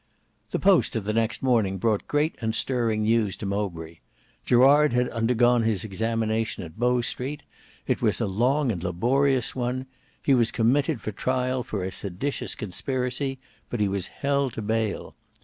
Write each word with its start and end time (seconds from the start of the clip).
The 0.49 0.57
post 0.57 0.95
of 0.95 1.03
the 1.03 1.13
next 1.13 1.43
morning 1.43 1.77
brought 1.77 2.07
great 2.07 2.35
and 2.41 2.55
stirring 2.55 3.03
news 3.03 3.35
to 3.37 3.45
Mowbray. 3.45 3.97
Gerard 4.43 4.93
had 4.93 5.07
undergone 5.09 5.61
his 5.61 5.83
examination 5.83 6.63
at 6.63 6.79
Bow 6.79 7.01
Street. 7.01 7.43
It 7.85 8.01
was 8.01 8.19
a 8.19 8.25
long 8.25 8.71
and 8.71 8.83
laborious 8.83 9.55
one; 9.55 9.85
he 10.23 10.33
was 10.33 10.49
committed 10.49 11.01
for 11.01 11.11
trial 11.11 11.61
for 11.61 11.83
a 11.83 11.91
seditious 11.91 12.55
conspiracy, 12.55 13.37
but 13.69 13.79
he 13.79 13.87
was 13.87 14.07
held 14.07 14.53
to 14.53 14.63
bail. 14.63 15.15